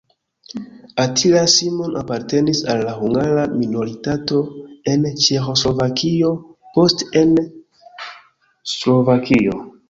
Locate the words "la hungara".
2.87-3.43